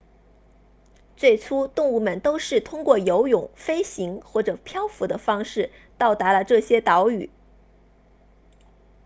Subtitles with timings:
[1.15, 7.29] 最初动物们都是通过游泳飞行或者漂浮的方式到达了这些岛屿